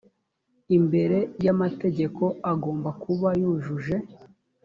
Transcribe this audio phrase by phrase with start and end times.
[0.77, 3.95] imbere y amategeko agomba kuba yujuje